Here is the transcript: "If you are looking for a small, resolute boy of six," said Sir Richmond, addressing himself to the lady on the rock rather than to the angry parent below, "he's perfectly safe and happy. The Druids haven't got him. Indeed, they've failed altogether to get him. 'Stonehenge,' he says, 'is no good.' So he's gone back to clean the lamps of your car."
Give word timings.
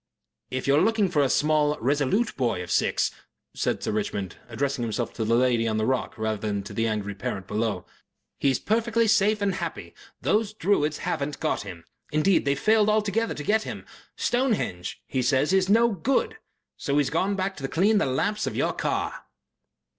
"If 0.49 0.65
you 0.65 0.75
are 0.75 0.81
looking 0.81 1.09
for 1.09 1.21
a 1.21 1.29
small, 1.29 1.77
resolute 1.79 2.35
boy 2.35 2.63
of 2.63 2.71
six," 2.71 3.11
said 3.53 3.83
Sir 3.83 3.91
Richmond, 3.91 4.35
addressing 4.49 4.81
himself 4.81 5.13
to 5.13 5.23
the 5.23 5.35
lady 5.35 5.67
on 5.67 5.77
the 5.77 5.85
rock 5.85 6.17
rather 6.17 6.39
than 6.39 6.63
to 6.63 6.73
the 6.73 6.87
angry 6.87 7.13
parent 7.13 7.45
below, 7.45 7.85
"he's 8.39 8.57
perfectly 8.57 9.07
safe 9.07 9.43
and 9.43 9.53
happy. 9.53 9.93
The 10.19 10.55
Druids 10.57 10.97
haven't 10.97 11.39
got 11.39 11.61
him. 11.61 11.85
Indeed, 12.11 12.45
they've 12.45 12.57
failed 12.59 12.89
altogether 12.89 13.35
to 13.35 13.43
get 13.43 13.61
him. 13.61 13.85
'Stonehenge,' 14.17 14.99
he 15.05 15.21
says, 15.21 15.53
'is 15.53 15.69
no 15.69 15.89
good.' 15.89 16.37
So 16.77 16.97
he's 16.97 17.11
gone 17.11 17.35
back 17.35 17.55
to 17.57 17.67
clean 17.67 17.99
the 17.99 18.07
lamps 18.07 18.47
of 18.47 18.55
your 18.55 18.73
car." 18.73 19.25